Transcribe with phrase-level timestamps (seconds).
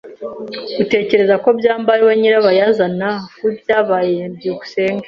[0.83, 3.09] Utekereza ko byambo ariwe nyirabayazana
[3.43, 4.17] w'ibyabaye?
[4.35, 4.99] byukusenge